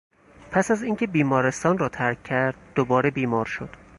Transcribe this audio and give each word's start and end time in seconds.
پس 0.51 0.71
از 0.71 0.83
اینکه 0.83 1.07
بیمارستان 1.07 1.77
را 1.77 1.89
ترک 1.89 2.23
کرد 2.23 2.55
دوباره 2.75 3.09
بیمار 3.11 3.45
شد. 3.45 3.69